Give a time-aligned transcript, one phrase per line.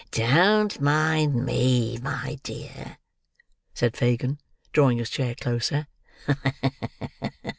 [0.09, 2.97] "Don't mind me, my dear,"
[3.75, 4.39] said Fagin,
[4.73, 5.85] drawing his chair closer.